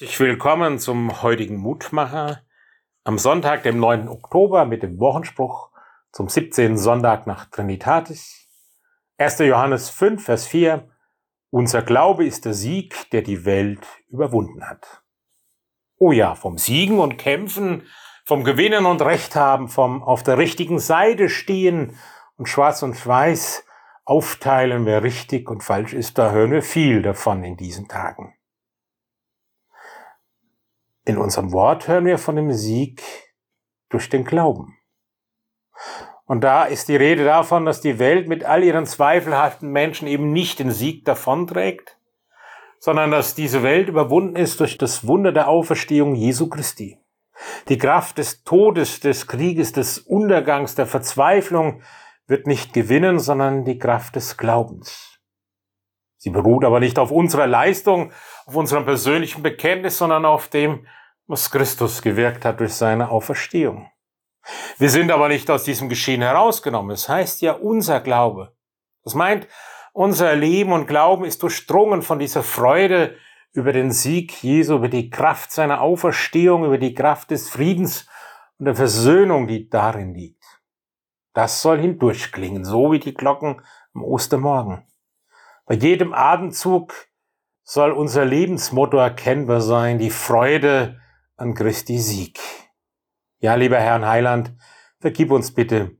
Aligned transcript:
Ich 0.00 0.20
willkommen 0.20 0.78
zum 0.78 1.22
heutigen 1.22 1.56
Mutmacher 1.56 2.42
am 3.02 3.18
Sonntag, 3.18 3.64
dem 3.64 3.80
9. 3.80 4.06
Oktober 4.08 4.64
mit 4.64 4.84
dem 4.84 5.00
Wochenspruch 5.00 5.70
zum 6.12 6.28
17. 6.28 6.76
Sonntag 6.78 7.26
nach 7.26 7.46
Trinitatis. 7.46 8.46
1. 9.16 9.40
Johannes 9.40 9.90
5, 9.90 10.24
Vers 10.24 10.46
4. 10.46 10.88
Unser 11.50 11.82
Glaube 11.82 12.24
ist 12.24 12.44
der 12.44 12.54
Sieg, 12.54 13.10
der 13.10 13.22
die 13.22 13.44
Welt 13.44 13.84
überwunden 14.06 14.64
hat. 14.70 15.02
Oh 15.96 16.12
ja, 16.12 16.36
vom 16.36 16.58
Siegen 16.58 17.00
und 17.00 17.18
Kämpfen, 17.18 17.82
vom 18.24 18.44
Gewinnen 18.44 18.86
und 18.86 19.02
Recht 19.02 19.34
haben, 19.34 19.66
vom 19.66 20.04
auf 20.04 20.22
der 20.22 20.38
richtigen 20.38 20.78
Seite 20.78 21.28
stehen 21.28 21.98
und 22.36 22.48
schwarz 22.48 22.84
und 22.84 23.04
weiß 23.04 23.64
aufteilen, 24.04 24.86
wer 24.86 25.02
richtig 25.02 25.50
und 25.50 25.64
falsch 25.64 25.92
ist, 25.92 26.18
da 26.18 26.30
hören 26.30 26.52
wir 26.52 26.62
viel 26.62 27.02
davon 27.02 27.42
in 27.42 27.56
diesen 27.56 27.88
Tagen. 27.88 28.37
In 31.08 31.16
unserem 31.16 31.52
Wort 31.52 31.88
hören 31.88 32.04
wir 32.04 32.18
von 32.18 32.36
dem 32.36 32.52
Sieg 32.52 33.02
durch 33.88 34.10
den 34.10 34.26
Glauben. 34.26 34.76
Und 36.26 36.42
da 36.44 36.64
ist 36.64 36.90
die 36.90 36.96
Rede 36.96 37.24
davon, 37.24 37.64
dass 37.64 37.80
die 37.80 37.98
Welt 37.98 38.28
mit 38.28 38.44
all 38.44 38.62
ihren 38.62 38.84
zweifelhaften 38.84 39.70
Menschen 39.70 40.06
eben 40.06 40.34
nicht 40.34 40.58
den 40.58 40.70
Sieg 40.70 41.06
davonträgt, 41.06 41.96
sondern 42.78 43.10
dass 43.10 43.34
diese 43.34 43.62
Welt 43.62 43.88
überwunden 43.88 44.36
ist 44.36 44.60
durch 44.60 44.76
das 44.76 45.06
Wunder 45.06 45.32
der 45.32 45.48
Auferstehung 45.48 46.14
Jesu 46.14 46.50
Christi. 46.50 46.98
Die 47.70 47.78
Kraft 47.78 48.18
des 48.18 48.44
Todes, 48.44 49.00
des 49.00 49.26
Krieges, 49.26 49.72
des 49.72 50.00
Untergangs, 50.00 50.74
der 50.74 50.86
Verzweiflung 50.86 51.80
wird 52.26 52.46
nicht 52.46 52.74
gewinnen, 52.74 53.18
sondern 53.18 53.64
die 53.64 53.78
Kraft 53.78 54.14
des 54.16 54.36
Glaubens. 54.36 55.17
Sie 56.18 56.30
beruht 56.30 56.64
aber 56.64 56.80
nicht 56.80 56.98
auf 56.98 57.10
unserer 57.10 57.46
Leistung, 57.46 58.12
auf 58.44 58.56
unserem 58.56 58.84
persönlichen 58.84 59.42
Bekenntnis, 59.42 59.98
sondern 59.98 60.24
auf 60.24 60.48
dem, 60.48 60.86
was 61.26 61.50
Christus 61.50 62.02
gewirkt 62.02 62.44
hat 62.44 62.60
durch 62.60 62.74
seine 62.74 63.10
Auferstehung. 63.10 63.90
Wir 64.78 64.90
sind 64.90 65.10
aber 65.10 65.28
nicht 65.28 65.50
aus 65.50 65.64
diesem 65.64 65.88
Geschehen 65.88 66.22
herausgenommen. 66.22 66.90
Es 66.90 67.08
heißt 67.08 67.40
ja 67.42 67.52
unser 67.52 68.00
Glaube. 68.00 68.52
Das 69.04 69.14
meint, 69.14 69.46
unser 69.92 70.34
Leben 70.34 70.72
und 70.72 70.86
Glauben 70.86 71.24
ist 71.24 71.42
durchdrungen 71.42 72.02
von 72.02 72.18
dieser 72.18 72.42
Freude 72.42 73.16
über 73.52 73.72
den 73.72 73.90
Sieg 73.90 74.42
Jesu, 74.42 74.76
über 74.76 74.88
die 74.88 75.10
Kraft 75.10 75.52
seiner 75.52 75.80
Auferstehung, 75.80 76.64
über 76.64 76.78
die 76.78 76.94
Kraft 76.94 77.30
des 77.30 77.48
Friedens 77.48 78.06
und 78.58 78.66
der 78.66 78.74
Versöhnung, 78.74 79.46
die 79.46 79.68
darin 79.68 80.14
liegt. 80.14 80.44
Das 81.32 81.62
soll 81.62 81.78
hindurchklingen, 81.78 82.64
so 82.64 82.90
wie 82.90 82.98
die 82.98 83.14
Glocken 83.14 83.62
am 83.94 84.02
Ostermorgen. 84.02 84.86
Bei 85.68 85.74
jedem 85.74 86.14
Atemzug 86.14 86.94
soll 87.62 87.92
unser 87.92 88.24
Lebensmotto 88.24 88.96
erkennbar 88.96 89.60
sein, 89.60 89.98
die 89.98 90.08
Freude 90.08 90.98
an 91.36 91.52
Christi 91.52 91.98
Sieg. 91.98 92.40
Ja, 93.40 93.54
lieber 93.54 93.78
Herrn 93.78 94.06
Heiland, 94.06 94.56
vergib 94.98 95.30
uns 95.30 95.52
bitte, 95.52 95.98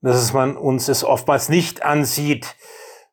dass 0.00 0.32
man 0.32 0.56
uns 0.56 0.88
es 0.88 1.04
oftmals 1.04 1.50
nicht 1.50 1.82
ansieht, 1.84 2.56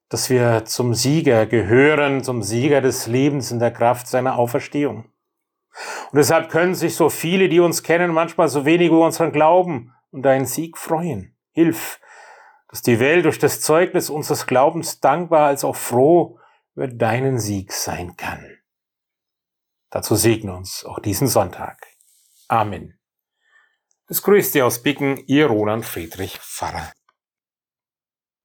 dass 0.07 0.29
wir 0.29 0.63
zum 0.63 0.93
Sieger 0.93 1.45
gehören, 1.45 2.23
zum 2.23 2.41
Sieger 2.41 2.79
des 2.79 3.07
Lebens 3.07 3.51
in 3.51 3.59
der 3.59 3.71
Kraft 3.71 4.07
seiner 4.07 4.39
Auferstehung. 4.39 5.11
Und 6.11 6.15
deshalb 6.17 6.49
können 6.49 6.73
sich 6.73 6.95
so 6.95 7.09
viele, 7.09 7.49
die 7.49 7.59
uns 7.59 7.83
kennen, 7.83 8.13
manchmal 8.13 8.47
so 8.47 8.63
wenig 8.63 8.87
über 8.87 9.05
unseren 9.05 9.33
Glauben 9.33 9.93
und 10.11 10.21
deinen 10.21 10.45
Sieg 10.45 10.77
freuen. 10.77 11.35
Hilf, 11.51 11.99
dass 12.67 12.81
die 12.81 12.99
Welt 12.99 13.25
durch 13.25 13.39
das 13.39 13.61
Zeugnis 13.61 14.09
unseres 14.09 14.45
Glaubens 14.45 14.99
dankbar 14.99 15.47
als 15.47 15.63
auch 15.63 15.75
froh 15.75 16.39
über 16.75 16.87
deinen 16.87 17.39
Sieg 17.39 17.71
sein 17.71 18.15
kann. 18.17 18.57
Dazu 19.89 20.15
segne 20.15 20.55
uns 20.55 20.83
auch 20.85 20.99
diesen 20.99 21.27
Sonntag. 21.27 21.87
Amen. 22.47 22.99
Das 24.07 24.21
grüßt 24.21 24.55
ihr 24.55 24.65
aus 24.65 24.83
Bicken, 24.83 25.17
ihr 25.27 25.47
Roland 25.47 25.85
Friedrich 25.85 26.39
Pfarrer. 26.39 26.91